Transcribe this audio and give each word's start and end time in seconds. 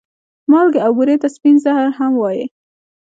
مالګې 0.51 0.79
او 0.85 0.91
بورې 0.97 1.15
ته 1.21 1.27
سپين 1.35 1.55
زهر 1.63 1.87
هم 1.99 2.13
وايې 2.21 2.45